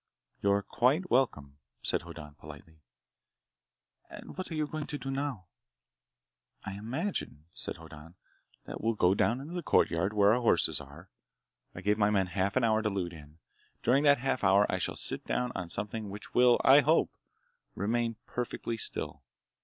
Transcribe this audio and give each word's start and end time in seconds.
"You're 0.41 0.63
quite 0.63 1.11
welcome," 1.11 1.59
said 1.83 2.01
Hoddan 2.01 2.33
politely. 2.39 2.79
"And 4.09 4.35
what 4.35 4.49
are 4.49 4.55
you 4.55 4.65
going 4.65 4.87
to 4.87 4.97
do 4.97 5.11
now?" 5.11 5.45
"I 6.65 6.73
imagine," 6.73 7.45
said 7.51 7.75
Hoddan, 7.77 8.15
"that 8.65 8.81
we'll 8.81 8.95
go 8.95 9.13
down 9.13 9.39
into 9.39 9.53
the 9.53 9.61
courtyard 9.61 10.13
where 10.13 10.33
our 10.33 10.41
horses 10.41 10.81
are. 10.81 11.11
I 11.75 11.81
gave 11.81 11.99
my 11.99 12.09
men 12.09 12.25
half 12.25 12.55
an 12.55 12.63
hour 12.63 12.81
to 12.81 12.89
loot 12.89 13.13
in. 13.13 13.37
During 13.83 14.01
that 14.05 14.17
half 14.17 14.43
hour 14.43 14.65
I 14.71 14.79
shall 14.79 14.95
sit 14.95 15.23
down 15.25 15.51
on 15.53 15.69
something 15.69 16.09
which 16.09 16.33
will, 16.33 16.59
I 16.63 16.79
hope, 16.79 17.11
remain 17.75 18.15
perfectly 18.25 18.77
still. 18.77 19.21